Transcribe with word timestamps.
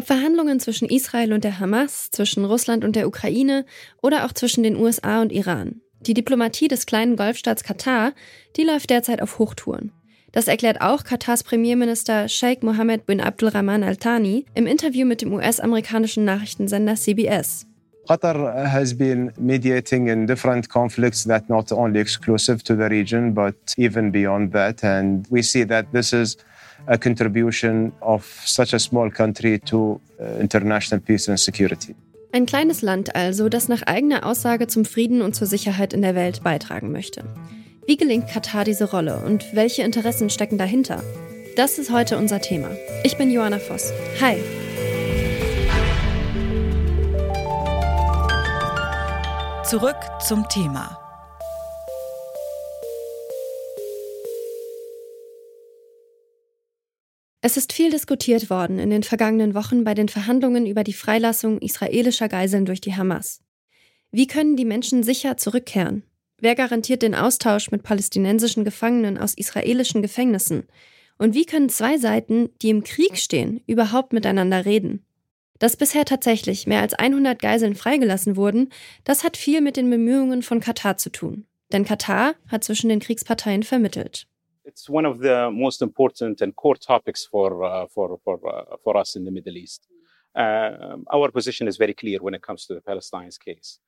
Ob 0.00 0.06
Verhandlungen 0.06 0.58
zwischen 0.60 0.88
Israel 0.88 1.34
und 1.34 1.44
der 1.44 1.60
Hamas, 1.60 2.10
zwischen 2.10 2.46
Russland 2.46 2.86
und 2.86 2.96
der 2.96 3.06
Ukraine 3.06 3.66
oder 4.00 4.24
auch 4.24 4.32
zwischen 4.32 4.62
den 4.62 4.76
USA 4.76 5.20
und 5.20 5.30
Iran. 5.30 5.82
Die 6.00 6.14
Diplomatie 6.14 6.68
des 6.68 6.86
kleinen 6.86 7.16
Golfstaats 7.16 7.64
Katar, 7.64 8.14
die 8.56 8.62
läuft 8.62 8.88
derzeit 8.88 9.20
auf 9.20 9.38
Hochtouren. 9.38 9.92
Das 10.32 10.48
erklärt 10.48 10.80
auch 10.80 11.04
Katars 11.04 11.42
Premierminister 11.42 12.28
Sheikh 12.28 12.64
Mohammed 12.64 13.04
bin 13.04 13.20
Abdulrahman 13.20 13.82
Al 13.82 13.96
Thani 13.96 14.46
im 14.54 14.66
Interview 14.66 15.06
mit 15.06 15.20
dem 15.20 15.34
US-amerikanischen 15.34 16.24
Nachrichtensender 16.24 16.94
CBS. 16.94 17.66
Qatar 18.08 18.72
has 18.72 18.96
been 18.96 19.30
mediating 19.38 20.08
in 20.08 20.26
different 20.26 20.70
conflicts 20.70 21.24
that 21.24 21.50
not 21.50 21.70
only 21.72 22.00
exclusive 22.00 22.64
to 22.64 22.74
the 22.74 22.88
region 22.88 23.34
but 23.34 23.54
even 23.76 24.10
beyond 24.10 24.54
that 24.54 24.82
and 24.82 25.26
we 25.30 25.42
see 25.42 25.66
that 25.66 25.92
this 25.92 26.14
is 26.14 26.38
a 26.86 26.98
contribution 26.98 27.92
of 28.00 28.24
such 28.44 28.74
a 28.74 28.78
small 28.78 29.10
country 29.10 29.58
to 29.60 30.00
uh, 30.20 30.40
international 30.40 31.00
peace 31.00 31.28
and 31.28 31.38
security. 31.38 31.94
Ein 32.32 32.46
kleines 32.46 32.82
Land 32.82 33.16
also, 33.16 33.48
das 33.48 33.68
nach 33.68 33.82
eigener 33.82 34.24
Aussage 34.24 34.68
zum 34.68 34.84
Frieden 34.84 35.20
und 35.20 35.34
zur 35.34 35.48
Sicherheit 35.48 35.92
in 35.92 36.02
der 36.02 36.14
Welt 36.14 36.42
beitragen 36.44 36.92
möchte. 36.92 37.24
Wie 37.86 37.96
gelingt 37.96 38.28
Katar 38.28 38.64
diese 38.64 38.90
Rolle 38.90 39.18
und 39.26 39.44
welche 39.54 39.82
Interessen 39.82 40.30
stecken 40.30 40.58
dahinter? 40.58 41.02
Das 41.56 41.78
ist 41.78 41.90
heute 41.90 42.18
unser 42.18 42.40
Thema. 42.40 42.68
Ich 43.02 43.16
bin 43.16 43.30
Joanna 43.32 43.58
Voss. 43.58 43.92
Hi. 44.20 44.36
Zurück 49.64 49.96
zum 50.20 50.48
Thema. 50.48 50.99
Es 57.42 57.56
ist 57.56 57.72
viel 57.72 57.90
diskutiert 57.90 58.50
worden 58.50 58.78
in 58.78 58.90
den 58.90 59.02
vergangenen 59.02 59.54
Wochen 59.54 59.82
bei 59.82 59.94
den 59.94 60.08
Verhandlungen 60.08 60.66
über 60.66 60.84
die 60.84 60.92
Freilassung 60.92 61.58
israelischer 61.58 62.28
Geiseln 62.28 62.66
durch 62.66 62.82
die 62.82 62.94
Hamas. 62.94 63.40
Wie 64.10 64.26
können 64.26 64.56
die 64.56 64.66
Menschen 64.66 65.02
sicher 65.02 65.38
zurückkehren? 65.38 66.02
Wer 66.38 66.54
garantiert 66.54 67.00
den 67.02 67.14
Austausch 67.14 67.70
mit 67.70 67.82
palästinensischen 67.82 68.64
Gefangenen 68.64 69.16
aus 69.16 69.34
israelischen 69.34 70.02
Gefängnissen? 70.02 70.64
Und 71.16 71.34
wie 71.34 71.46
können 71.46 71.70
zwei 71.70 71.96
Seiten, 71.96 72.50
die 72.60 72.70
im 72.70 72.84
Krieg 72.84 73.16
stehen, 73.16 73.62
überhaupt 73.66 74.12
miteinander 74.12 74.66
reden? 74.66 75.06
Dass 75.58 75.76
bisher 75.76 76.04
tatsächlich 76.04 76.66
mehr 76.66 76.80
als 76.80 76.94
100 76.94 77.38
Geiseln 77.38 77.74
freigelassen 77.74 78.36
wurden, 78.36 78.70
das 79.04 79.24
hat 79.24 79.36
viel 79.36 79.60
mit 79.60 79.76
den 79.76 79.88
Bemühungen 79.88 80.42
von 80.42 80.60
Katar 80.60 80.96
zu 80.96 81.10
tun. 81.10 81.46
Denn 81.72 81.84
Katar 81.84 82.34
hat 82.48 82.64
zwischen 82.64 82.88
den 82.88 83.00
Kriegsparteien 83.00 83.62
vermittelt. 83.62 84.26
It's 84.80 84.88
one 84.88 85.04
of 85.04 85.18
the 85.18 85.50
most 85.50 85.82
important 85.82 86.40
and 86.40 86.56
core 86.56 86.74
topics 86.74 87.26
for 87.26 87.62
uh, 87.62 87.86
for 87.94 88.18
for 88.24 88.36
uh, 88.48 88.76
for 88.82 88.96
us 88.96 89.14
in 89.14 89.24
the 89.24 89.30
Middle 89.30 89.56
East. 89.56 89.86
Uh, 90.34 90.96
our 91.12 91.30
position 91.30 91.68
is 91.68 91.76
very 91.76 91.92
clear 91.92 92.18
when 92.20 92.34
it 92.34 92.42
comes 92.42 92.64
to 92.66 92.74
the 92.74 92.80
Palestine's 92.80 93.36
case. 93.36 93.78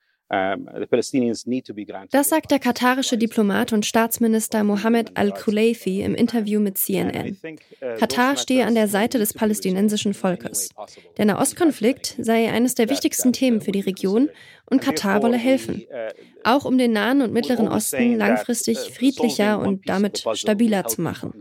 Das 2.10 2.30
sagt 2.30 2.50
der 2.50 2.58
katarische 2.58 3.18
Diplomat 3.18 3.74
und 3.74 3.84
Staatsminister 3.84 4.64
Mohammed 4.64 5.14
al-Khulaifi 5.14 6.00
im 6.00 6.14
Interview 6.14 6.58
mit 6.58 6.78
CNN. 6.78 7.36
Uh, 7.44 7.98
Katar 7.98 8.38
stehe 8.38 8.64
an 8.64 8.74
der 8.74 8.88
Seite 8.88 9.18
des 9.18 9.34
palästinensischen 9.34 10.14
Volkes. 10.14 10.70
Der 11.18 11.26
Nahostkonflikt 11.26 12.16
sei 12.18 12.50
eines 12.50 12.74
der 12.74 12.88
wichtigsten 12.88 13.34
Themen 13.34 13.60
für 13.60 13.72
die 13.72 13.80
Region 13.80 14.30
und 14.70 14.80
Katar 14.80 15.22
wolle 15.22 15.36
helfen, 15.36 15.82
uh, 15.90 16.08
auch 16.44 16.64
um 16.64 16.78
den 16.78 16.92
Nahen 16.92 17.20
und 17.20 17.34
Mittleren 17.34 17.68
Osten 17.68 18.16
langfristig 18.16 18.78
uh, 18.78 18.92
friedlicher 18.92 19.58
und 19.58 19.86
damit 19.86 20.24
stabiler 20.34 20.86
zu 20.86 21.02
machen 21.02 21.34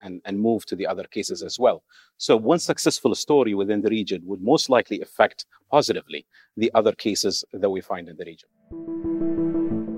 and, 0.00 0.20
and 0.24 0.38
move 0.38 0.64
to 0.66 0.76
the 0.76 0.86
other 0.86 1.04
cases 1.04 1.42
as 1.42 1.58
well. 1.58 1.82
So 2.16 2.36
one 2.36 2.58
successful 2.58 3.14
story 3.14 3.54
within 3.54 3.82
the 3.82 3.90
region 3.90 4.22
would 4.26 4.40
most 4.42 4.68
likely 4.68 5.00
affect 5.00 5.46
positively 5.70 6.26
the 6.56 6.70
other 6.74 6.92
cases 6.92 7.44
that 7.52 7.70
we 7.70 7.80
find 7.80 8.08
in 8.08 8.16
the 8.16 8.24
region. 8.24 8.48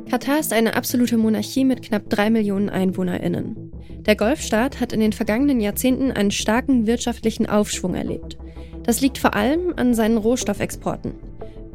Katar 0.09 0.41
ist 0.41 0.55
eine 0.55 0.75
absolute 0.75 1.19
Monarchie 1.19 1.65
mit 1.65 1.83
knapp 1.83 2.09
drei 2.09 2.31
Millionen 2.31 2.71
EinwohnerInnen. 2.71 3.73
Der 4.07 4.17
Golfstaat 4.17 4.81
hat 4.81 4.95
in 4.95 5.01
den 5.01 5.13
vergangenen 5.13 5.61
Jahrzehnten 5.61 6.13
einen 6.13 6.31
starken 6.31 6.87
wirtschaftlichen 6.87 7.47
Aufschwung 7.47 7.95
erlebt. 7.95 8.39
Das 8.85 9.03
liegt 9.03 9.19
vor 9.19 9.35
allem 9.35 9.75
an 9.77 9.93
seinen 9.93 10.17
Rohstoffexporten. 10.17 11.13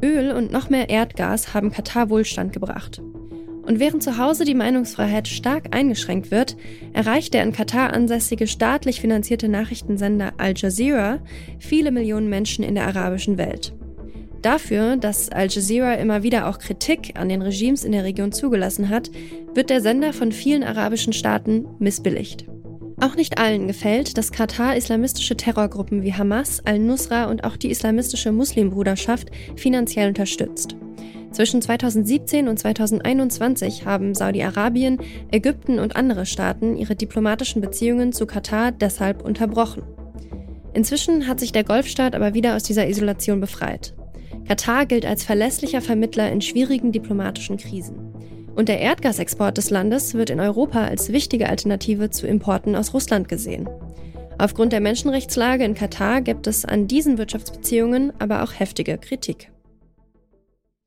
Öl 0.03 0.31
und 0.31 0.51
noch 0.51 0.69
mehr 0.69 0.89
Erdgas 0.89 1.53
haben 1.53 1.71
Katar 1.71 2.09
Wohlstand 2.09 2.53
gebracht. 2.53 3.03
Und 3.65 3.79
während 3.79 4.03
zu 4.03 4.17
Hause 4.17 4.43
die 4.43 4.55
Meinungsfreiheit 4.55 5.27
stark 5.27 5.73
eingeschränkt 5.75 6.31
wird, 6.31 6.57
erreicht 6.91 7.33
der 7.33 7.43
in 7.43 7.53
Katar 7.53 7.93
ansässige 7.93 8.45
staatlich 8.45 8.99
finanzierte 8.99 9.47
Nachrichtensender 9.47 10.33
Al 10.37 10.53
Jazeera 10.55 11.19
viele 11.59 11.91
Millionen 11.91 12.29
Menschen 12.29 12.63
in 12.63 12.75
der 12.75 12.87
arabischen 12.87 13.37
Welt. 13.37 13.73
Dafür, 14.41 14.97
dass 14.97 15.29
Al 15.29 15.47
Jazeera 15.47 15.93
immer 15.93 16.23
wieder 16.23 16.49
auch 16.49 16.59
Kritik 16.59 17.13
an 17.17 17.29
den 17.29 17.41
Regimes 17.41 17.85
in 17.85 17.93
der 17.93 18.03
Region 18.03 18.33
zugelassen 18.33 18.89
hat, 18.89 19.09
wird 19.53 19.69
der 19.69 19.79
Sender 19.79 20.11
von 20.11 20.33
vielen 20.33 20.63
arabischen 20.63 21.13
Staaten 21.13 21.65
missbilligt. 21.79 22.45
Auch 22.99 23.15
nicht 23.15 23.37
allen 23.37 23.67
gefällt, 23.67 24.17
dass 24.17 24.33
Katar 24.33 24.75
islamistische 24.75 25.37
Terrorgruppen 25.37 26.03
wie 26.03 26.13
Hamas, 26.13 26.61
al-Nusra 26.65 27.25
und 27.25 27.45
auch 27.45 27.55
die 27.55 27.71
islamistische 27.71 28.33
Muslimbruderschaft 28.33 29.29
finanziell 29.55 30.09
unterstützt. 30.09 30.75
Zwischen 31.33 31.63
2017 31.63 32.47
und 32.47 32.59
2021 32.59 33.87
haben 33.87 34.13
Saudi-Arabien, 34.13 34.99
Ägypten 35.31 35.79
und 35.79 35.95
andere 35.95 36.27
Staaten 36.27 36.77
ihre 36.77 36.95
diplomatischen 36.95 37.59
Beziehungen 37.59 38.13
zu 38.13 38.27
Katar 38.27 38.71
deshalb 38.71 39.23
unterbrochen. 39.23 39.81
Inzwischen 40.75 41.27
hat 41.27 41.39
sich 41.39 41.51
der 41.51 41.63
Golfstaat 41.63 42.13
aber 42.13 42.35
wieder 42.35 42.55
aus 42.55 42.61
dieser 42.61 42.87
Isolation 42.87 43.39
befreit. 43.39 43.95
Katar 44.47 44.85
gilt 44.85 45.07
als 45.07 45.23
verlässlicher 45.23 45.81
Vermittler 45.81 46.31
in 46.31 46.39
schwierigen 46.39 46.91
diplomatischen 46.91 47.57
Krisen. 47.57 48.13
Und 48.55 48.69
der 48.69 48.79
Erdgasexport 48.79 49.57
des 49.57 49.71
Landes 49.71 50.13
wird 50.13 50.29
in 50.29 50.39
Europa 50.39 50.83
als 50.83 51.11
wichtige 51.11 51.49
Alternative 51.49 52.11
zu 52.11 52.27
Importen 52.27 52.75
aus 52.75 52.93
Russland 52.93 53.27
gesehen. 53.27 53.67
Aufgrund 54.37 54.71
der 54.71 54.81
Menschenrechtslage 54.81 55.63
in 55.63 55.73
Katar 55.73 56.21
gibt 56.21 56.45
es 56.45 56.63
an 56.63 56.87
diesen 56.87 57.17
Wirtschaftsbeziehungen 57.17 58.13
aber 58.19 58.43
auch 58.43 58.51
heftige 58.59 58.99
Kritik. 58.99 59.52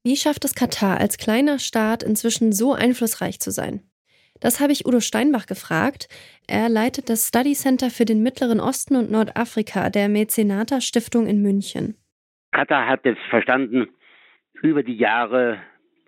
Wie 0.06 0.14
schafft 0.14 0.44
es 0.44 0.54
Katar 0.54 1.00
als 1.00 1.18
kleiner 1.18 1.58
Staat 1.58 2.04
inzwischen 2.04 2.52
so 2.52 2.74
einflussreich 2.74 3.40
zu 3.40 3.50
sein? 3.50 3.80
Das 4.38 4.60
habe 4.60 4.70
ich 4.70 4.86
Udo 4.86 5.00
Steinbach 5.00 5.46
gefragt. 5.46 6.06
Er 6.46 6.68
leitet 6.68 7.10
das 7.10 7.26
Study 7.26 7.54
Center 7.54 7.90
für 7.90 8.04
den 8.04 8.22
Mittleren 8.22 8.60
Osten 8.60 8.94
und 8.94 9.10
Nordafrika 9.10 9.90
der 9.90 10.08
Mäzenata 10.08 10.80
Stiftung 10.80 11.26
in 11.26 11.42
München. 11.42 11.96
Katar 12.52 12.86
hat 12.86 13.04
es 13.04 13.16
verstanden, 13.30 13.88
über 14.62 14.84
die 14.84 14.96
Jahre 14.96 15.58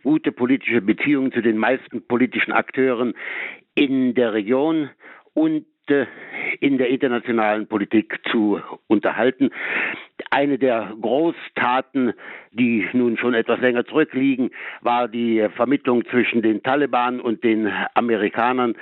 gute 0.05 0.31
politische 0.31 0.81
Beziehungen 0.81 1.33
zu 1.33 1.43
den 1.43 1.59
meisten 1.59 2.07
politischen 2.07 2.53
Akteuren 2.53 3.15
in 3.75 4.15
der 4.15 4.33
Region 4.33 4.91
und 5.35 5.67
in 6.61 6.79
der 6.79 6.89
internationalen 6.89 7.67
Politik 7.67 8.21
zu 8.31 8.61
unterhalten. 8.87 9.51
Eine 10.31 10.59
der 10.59 10.93
Großtaten, 11.01 12.13
die 12.53 12.87
nun 12.93 13.17
schon 13.17 13.35
etwas 13.35 13.61
länger 13.61 13.85
zurückliegen, 13.87 14.51
war 14.83 15.09
die 15.09 15.49
Vermittlung 15.57 16.05
zwischen 16.07 16.43
den 16.43 16.63
Taliban 16.63 17.21
und 17.21 17.45
den 17.45 17.73
Amerikanern 17.95 18.77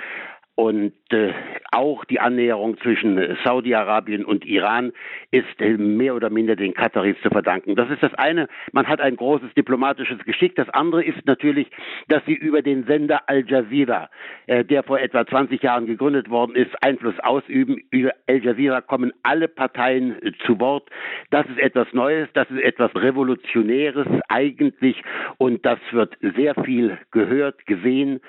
und 0.57 0.93
äh, 1.11 1.33
auch 1.71 2.03
die 2.05 2.19
Annäherung 2.19 2.79
zwischen 2.79 3.37
Saudi-Arabien 3.43 4.25
und 4.25 4.43
Iran 4.43 4.91
ist 5.29 5.61
äh, 5.61 5.77
mehr 5.77 6.15
oder 6.15 6.31
minder 6.31 6.55
den 6.55 6.73
Kataris 6.73 7.15
zu 7.21 7.29
verdanken. 7.29 7.75
Das 7.75 7.91
ist 7.91 8.01
das 8.01 8.15
eine. 8.15 8.47
Man 8.71 8.87
hat 8.87 8.99
ein 8.99 9.17
großes 9.17 9.53
diplomatisches 9.53 10.17
Geschick. 10.25 10.55
Das 10.55 10.67
andere 10.69 11.03
ist 11.03 11.23
natürlich, 11.27 11.69
dass 12.07 12.25
sie 12.25 12.33
über 12.33 12.63
den 12.63 12.85
Sender 12.85 13.21
Al 13.27 13.47
Jazeera, 13.47 14.09
äh, 14.47 14.65
der 14.65 14.81
vor 14.81 14.99
etwa 14.99 15.27
20 15.27 15.61
Jahren 15.61 15.85
gegründet 15.85 16.31
worden 16.31 16.55
ist, 16.55 16.71
Einfluss 16.81 17.19
ausüben. 17.19 17.77
Über 17.91 18.13
Al 18.25 18.43
Jazeera 18.43 18.81
kommen 18.81 19.13
alle 19.21 19.47
Parteien 19.47 20.19
äh, 20.23 20.31
zu 20.47 20.59
Wort. 20.59 20.89
Das 21.29 21.45
ist 21.45 21.59
etwas 21.59 21.93
Neues. 21.93 22.29
Das 22.33 22.49
ist 22.49 22.61
etwas 22.61 22.95
Revolutionäres 22.95 24.07
eigentlich. 24.27 25.03
Und 25.37 25.63
das 25.67 25.77
wird 25.91 26.17
sehr 26.35 26.55
viel 26.65 26.97
gehört, 27.11 27.63
gesehen 27.67 28.21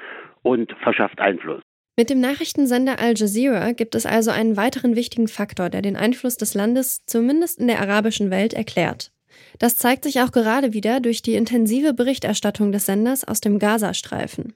und 0.43 0.71
verschafft 0.83 1.23
Einfluss. 1.23 1.63
Mit 1.99 2.11
dem 2.11 2.21
Nachrichtensender 2.21 3.01
Al 3.01 3.15
Jazeera 3.17 3.73
gibt 3.73 3.97
es 3.97 4.07
also 4.07 4.31
einen 4.31 4.57
weiteren 4.57 4.95
wichtigen 4.95 5.27
Faktor, 5.27 5.69
der 5.69 5.83
den 5.83 5.97
Einfluss 5.97 6.37
des 6.37 6.55
Landes 6.55 7.05
zumindest 7.07 7.59
in 7.59 7.67
der 7.67 7.81
arabischen 7.81 8.31
Welt 8.31 8.55
erklärt. 8.55 9.11
Das 9.59 9.79
zeigt 9.79 10.05
sich 10.05 10.21
auch 10.21 10.31
gerade 10.31 10.73
wieder 10.73 11.01
durch 11.01 11.23
die 11.23 11.35
intensive 11.35 11.95
Berichterstattung 11.95 12.71
des 12.71 12.87
Senders 12.87 13.27
aus 13.27 13.41
dem 13.41 13.59
Gazastreifen. 13.59 14.55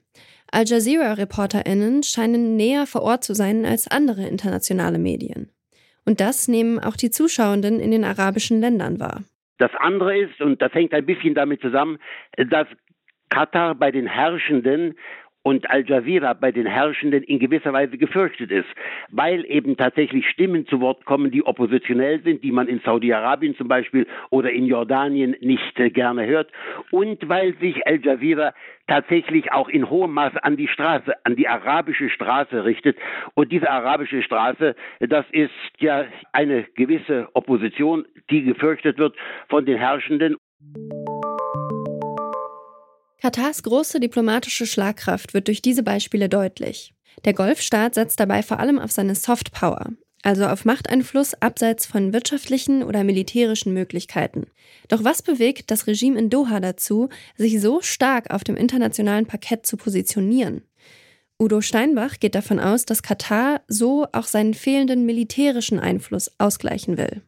Al 0.53 0.63
Jazeera-ReporterInnen 0.63 2.03
scheinen 2.03 2.55
näher 2.55 2.87
vor 2.87 3.01
Ort 3.01 3.25
zu 3.25 3.33
sein 3.33 3.65
als 3.65 3.91
andere 3.91 4.25
internationale 4.25 4.97
Medien. 4.97 5.49
Und 6.05 6.21
das 6.21 6.47
nehmen 6.47 6.79
auch 6.79 6.95
die 6.95 7.11
Zuschauenden 7.11 7.81
in 7.81 7.91
den 7.91 8.05
arabischen 8.05 8.61
Ländern 8.61 9.01
wahr. 9.01 9.21
Das 9.57 9.71
andere 9.79 10.17
ist, 10.17 10.39
und 10.39 10.61
das 10.61 10.73
hängt 10.73 10.93
ein 10.93 11.05
bisschen 11.05 11.35
damit 11.35 11.59
zusammen, 11.59 11.99
dass 12.37 12.67
Katar 13.29 13.75
bei 13.75 13.91
den 13.91 14.07
Herrschenden 14.07 14.95
und 15.43 15.69
Al 15.69 15.87
Jazeera 15.87 16.33
bei 16.33 16.51
den 16.51 16.65
Herrschenden 16.65 17.23
in 17.23 17.39
gewisser 17.39 17.73
Weise 17.73 17.97
gefürchtet 17.97 18.51
ist, 18.51 18.67
weil 19.11 19.45
eben 19.45 19.77
tatsächlich 19.77 20.27
Stimmen 20.29 20.65
zu 20.67 20.81
Wort 20.81 21.05
kommen, 21.05 21.31
die 21.31 21.45
oppositionell 21.45 22.21
sind, 22.23 22.43
die 22.43 22.51
man 22.51 22.67
in 22.67 22.79
Saudi-Arabien 22.79 23.55
zum 23.55 23.67
Beispiel 23.67 24.07
oder 24.29 24.51
in 24.51 24.65
Jordanien 24.65 25.35
nicht 25.41 25.79
äh, 25.79 25.89
gerne 25.89 26.25
hört 26.25 26.51
und 26.91 27.27
weil 27.29 27.53
sich 27.59 27.85
Al 27.85 27.99
Jazeera 28.03 28.53
tatsächlich 28.87 29.51
auch 29.51 29.69
in 29.69 29.89
hohem 29.89 30.13
Maße 30.13 30.43
an 30.43 30.57
die 30.57 30.67
Straße, 30.67 31.13
an 31.23 31.35
die 31.35 31.47
arabische 31.47 32.09
Straße 32.09 32.65
richtet. 32.65 32.97
Und 33.33 33.51
diese 33.51 33.69
arabische 33.69 34.21
Straße, 34.21 34.75
das 34.99 35.25
ist 35.31 35.51
ja 35.79 36.05
eine 36.31 36.63
gewisse 36.75 37.29
Opposition, 37.33 38.05
die 38.29 38.43
gefürchtet 38.43 38.97
wird 38.97 39.15
von 39.49 39.65
den 39.65 39.77
Herrschenden. 39.77 40.37
Katars 43.23 43.63
große 43.63 44.01
diplomatische 44.01 44.65
Schlagkraft 44.65 45.33
wird 45.33 45.47
durch 45.47 45.61
diese 45.61 45.81
Beispiele 45.81 46.27
deutlich. 46.27 46.93
Der 47.23 47.31
Golfstaat 47.33 47.95
setzt 47.95 48.19
dabei 48.19 48.43
vor 48.43 48.59
allem 48.59 48.77
auf 48.77 48.91
seine 48.91 49.15
Soft 49.15 49.53
Power, 49.53 49.93
also 50.23 50.45
auf 50.45 50.65
Machteinfluss 50.65 51.33
abseits 51.35 51.85
von 51.85 52.11
wirtschaftlichen 52.11 52.83
oder 52.83 53.05
militärischen 53.05 53.73
Möglichkeiten. 53.73 54.47
Doch 54.89 55.05
was 55.05 55.21
bewegt 55.21 55.71
das 55.71 55.87
Regime 55.87 56.19
in 56.19 56.29
Doha 56.29 56.59
dazu, 56.59 57.07
sich 57.37 57.61
so 57.61 57.79
stark 57.79 58.29
auf 58.29 58.43
dem 58.43 58.57
internationalen 58.57 59.25
Parkett 59.25 59.65
zu 59.65 59.77
positionieren? 59.77 60.63
Udo 61.39 61.61
Steinbach 61.61 62.19
geht 62.19 62.35
davon 62.35 62.59
aus, 62.59 62.83
dass 62.83 63.03
Katar 63.03 63.61
so 63.69 64.05
auch 64.11 64.25
seinen 64.25 64.53
fehlenden 64.53 65.05
militärischen 65.05 65.79
Einfluss 65.79 66.29
ausgleichen 66.39 66.97
will. 66.97 67.21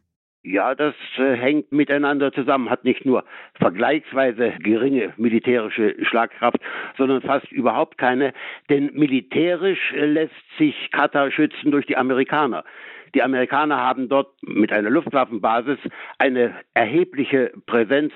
Ja, 0.48 0.76
das 0.76 0.94
äh, 1.18 1.34
hängt 1.34 1.72
miteinander 1.72 2.32
zusammen, 2.32 2.70
hat 2.70 2.84
nicht 2.84 3.04
nur 3.04 3.24
vergleichsweise 3.58 4.52
geringe 4.60 5.12
militärische 5.16 5.96
Schlagkraft, 6.04 6.58
sondern 6.96 7.20
fast 7.20 7.50
überhaupt 7.50 7.98
keine, 7.98 8.32
denn 8.70 8.92
militärisch 8.94 9.92
äh, 9.92 10.06
lässt 10.06 10.34
sich 10.56 10.92
Katar 10.92 11.32
schützen 11.32 11.72
durch 11.72 11.86
die 11.86 11.96
Amerikaner. 11.96 12.62
Die 13.12 13.24
Amerikaner 13.24 13.78
haben 13.78 14.08
dort 14.08 14.28
mit 14.42 14.72
einer 14.72 14.88
Luftwaffenbasis 14.88 15.78
eine 16.18 16.54
erhebliche 16.74 17.52
Präsenz 17.66 18.12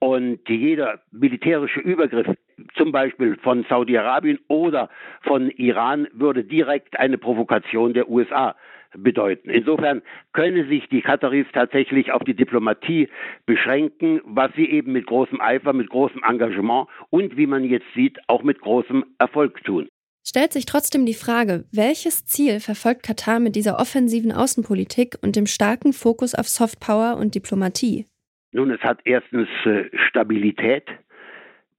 und 0.00 0.46
jeder 0.50 1.00
militärische 1.12 1.80
Übergriff, 1.80 2.26
zum 2.74 2.92
Beispiel 2.92 3.38
von 3.42 3.64
Saudi-Arabien 3.70 4.38
oder 4.48 4.90
von 5.22 5.48
Iran, 5.52 6.08
würde 6.12 6.44
direkt 6.44 6.98
eine 6.98 7.16
Provokation 7.16 7.94
der 7.94 8.10
USA 8.10 8.54
bedeuten. 8.96 9.50
Insofern 9.50 10.02
können 10.32 10.68
sich 10.68 10.88
die 10.88 11.02
Kataris 11.02 11.46
tatsächlich 11.52 12.12
auf 12.12 12.24
die 12.24 12.34
Diplomatie 12.34 13.08
beschränken, 13.46 14.20
was 14.24 14.50
sie 14.56 14.68
eben 14.68 14.92
mit 14.92 15.06
großem 15.06 15.40
Eifer, 15.40 15.72
mit 15.72 15.90
großem 15.90 16.22
Engagement 16.28 16.88
und 17.10 17.36
wie 17.36 17.46
man 17.46 17.64
jetzt 17.64 17.86
sieht, 17.94 18.18
auch 18.28 18.42
mit 18.42 18.60
großem 18.60 19.04
Erfolg 19.18 19.62
tun. 19.64 19.88
Stellt 20.26 20.52
sich 20.52 20.66
trotzdem 20.66 21.06
die 21.06 21.14
Frage, 21.14 21.64
welches 21.72 22.26
Ziel 22.26 22.60
verfolgt 22.60 23.02
Katar 23.02 23.40
mit 23.40 23.56
dieser 23.56 23.78
offensiven 23.78 24.32
Außenpolitik 24.32 25.16
und 25.22 25.34
dem 25.34 25.46
starken 25.46 25.92
Fokus 25.92 26.34
auf 26.34 26.46
Softpower 26.46 27.16
und 27.16 27.34
Diplomatie? 27.34 28.06
Nun, 28.52 28.70
es 28.70 28.80
hat 28.80 29.00
erstens 29.04 29.48
äh, 29.64 29.84
Stabilität. 30.08 30.84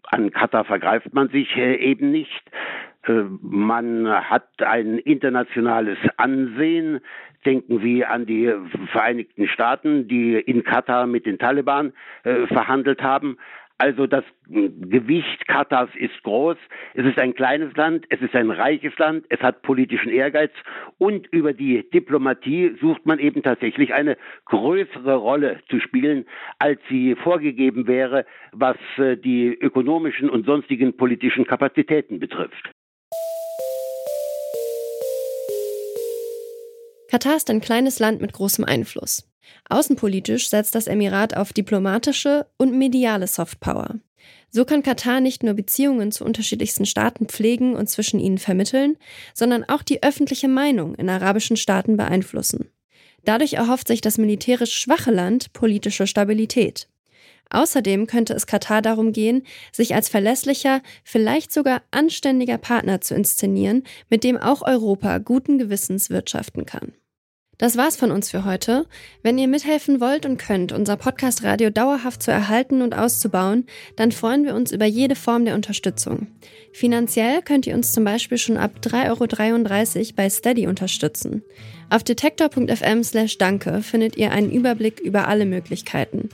An 0.04 0.32
Katar 0.32 0.66
vergreift 0.66 1.14
man 1.14 1.30
sich 1.30 1.56
äh, 1.56 1.76
eben 1.76 2.12
nicht. 2.12 2.41
Äh, 3.08 3.24
man 3.42 4.08
hat 4.08 4.48
ein 4.62 4.98
internationales 4.98 5.98
Ansehen. 6.18 7.00
Denken 7.46 7.80
Sie 7.82 8.06
an 8.06 8.26
die 8.26 8.54
Vereinigten 8.92 9.48
Staaten, 9.48 10.08
die 10.08 10.36
in 10.36 10.64
Katar 10.64 11.08
mit 11.08 11.26
den 11.26 11.40
Taliban 11.40 11.94
äh, 12.24 12.46
verhandelt 12.48 13.02
haben. 13.02 13.38
Also 13.82 14.06
das 14.06 14.24
Gewicht 14.48 15.48
Katars 15.48 15.90
ist 15.96 16.22
groß. 16.22 16.56
Es 16.94 17.04
ist 17.04 17.18
ein 17.18 17.34
kleines 17.34 17.76
Land, 17.76 18.06
es 18.10 18.22
ist 18.22 18.36
ein 18.36 18.52
reiches 18.52 18.96
Land, 19.00 19.26
es 19.30 19.40
hat 19.40 19.64
politischen 19.64 20.12
Ehrgeiz 20.12 20.52
und 21.00 21.26
über 21.32 21.52
die 21.52 21.90
Diplomatie 21.90 22.76
sucht 22.80 23.08
man 23.08 23.18
eben 23.18 23.42
tatsächlich 23.42 23.92
eine 23.92 24.18
größere 24.46 25.16
Rolle 25.16 25.62
zu 25.68 25.80
spielen, 25.80 26.26
als 26.60 26.80
sie 26.92 27.16
vorgegeben 27.16 27.88
wäre, 27.88 28.28
was 28.52 28.78
äh, 28.98 29.18
die 29.18 29.48
ökonomischen 29.48 30.30
und 30.30 30.46
sonstigen 30.46 30.96
politischen 30.96 31.48
Kapazitäten 31.48 32.20
betrifft. 32.20 32.70
Katar 37.12 37.36
ist 37.36 37.50
ein 37.50 37.60
kleines 37.60 38.00
Land 38.00 38.22
mit 38.22 38.32
großem 38.32 38.64
Einfluss. 38.64 39.28
Außenpolitisch 39.68 40.48
setzt 40.50 40.76
das 40.76 40.88
Emirat 40.88 41.36
auf 41.36 41.52
diplomatische 41.52 42.48
und 42.56 42.72
mediale 42.78 43.28
Softpower. 43.28 43.96
So 44.50 44.64
kann 44.64 44.82
Katar 44.82 45.20
nicht 45.20 45.44
nur 45.44 45.54
Beziehungen 45.54 46.14
zu 46.14 46.24
unterschiedlichsten 46.24 46.86
Staaten 46.86 47.26
pflegen 47.26 47.76
und 47.76 47.90
zwischen 47.90 48.22
ihnen 48.22 48.38
vermitteln, 48.38 48.96
sondern 49.34 49.66
auch 49.68 49.82
die 49.82 50.02
öffentliche 50.04 50.48
Meinung 50.48 50.96
in 50.96 51.10
arabischen 51.10 51.58
Staaten 51.58 51.98
beeinflussen. 51.98 52.70
Dadurch 53.26 53.56
erhofft 53.56 53.90
sich 53.90 54.00
das 54.00 54.18
militärisch 54.18 54.74
schwache 54.74 55.12
Land 55.12 55.52
politische 55.52 56.08
Stabilität. 56.08 56.88
Außerdem 57.50 58.08
könnte 58.08 58.34
es 58.34 58.48
Katar 58.48 58.82
darum 58.82 59.12
gehen, 59.12 59.44
sich 59.74 59.96
als 59.96 60.08
verlässlicher, 60.08 60.82
vielleicht 61.04 61.52
sogar 61.52 61.82
anständiger 61.92 62.58
Partner 62.58 63.02
zu 63.02 63.16
inszenieren, 63.16 63.84
mit 64.10 64.24
dem 64.24 64.38
auch 64.38 64.62
Europa 64.62 65.18
guten 65.18 65.58
Gewissens 65.58 66.10
wirtschaften 66.10 66.66
kann. 66.66 66.94
Das 67.62 67.78
war's 67.78 67.96
von 67.96 68.10
uns 68.10 68.32
für 68.32 68.44
heute. 68.44 68.88
Wenn 69.22 69.38
ihr 69.38 69.48
mithelfen 69.48 70.02
wollt 70.02 70.26
und 70.26 70.38
könnt, 70.38 70.72
unser 70.72 70.98
Podcast 70.98 71.44
Radio 71.44 71.70
dauerhaft 71.70 72.24
zu 72.24 72.32
erhalten 72.32 72.82
und 72.82 72.98
auszubauen, 72.98 73.68
dann 73.96 74.12
freuen 74.12 74.46
wir 74.46 74.56
uns 74.56 74.72
über 74.72 74.86
jede 74.88 75.14
Form 75.14 75.46
der 75.46 75.54
Unterstützung. 75.54 76.26
Finanziell 76.74 77.44
könnt 77.44 77.68
ihr 77.68 77.76
uns 77.76 77.92
zum 77.92 78.04
Beispiel 78.04 78.40
schon 78.40 78.58
ab 78.58 78.72
3,33 78.82 79.98
Euro 80.00 80.06
bei 80.16 80.28
Steady 80.32 80.66
unterstützen. 80.66 81.44
Auf 81.92 82.04
detektor.fm 82.04 83.04
slash 83.04 83.38
danke 83.38 83.84
findet 83.84 84.18
ihr 84.18 84.32
einen 84.32 84.52
Überblick 84.52 85.00
über 85.00 85.28
alle 85.28 85.46
Möglichkeiten. 85.46 86.30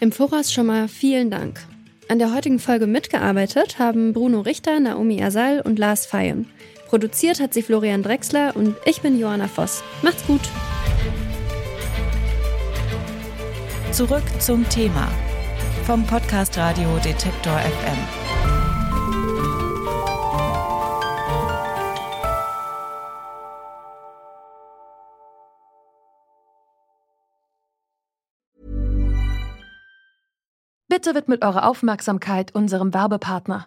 Im 0.00 0.12
Voraus 0.12 0.50
schon 0.50 0.64
mal 0.64 0.88
vielen 0.88 1.30
Dank. 1.30 1.60
An 2.08 2.18
der 2.18 2.34
heutigen 2.34 2.58
Folge 2.58 2.86
mitgearbeitet 2.86 3.78
haben 3.78 4.14
Bruno 4.14 4.40
Richter, 4.40 4.80
Naomi 4.80 5.18
Ersal 5.18 5.60
und 5.60 5.78
Lars 5.78 6.06
Feyen. 6.06 6.46
Produziert 6.88 7.38
hat 7.38 7.52
sie 7.52 7.60
Florian 7.60 8.02
Drexler 8.02 8.56
und 8.56 8.76
ich 8.86 9.02
bin 9.02 9.20
Johanna 9.20 9.46
Voss. 9.46 9.84
Macht's 10.00 10.26
gut! 10.26 10.40
Zurück 13.92 14.22
zum 14.38 14.68
Thema 14.68 15.08
vom 15.84 16.06
Podcast 16.06 16.56
Radio 16.56 16.96
Detektor 16.98 17.58
FM. 17.58 17.98
Bitte 30.88 31.16
widmet 31.16 31.44
eure 31.44 31.64
Aufmerksamkeit 31.64 32.54
unserem 32.54 32.94
Werbepartner. 32.94 33.66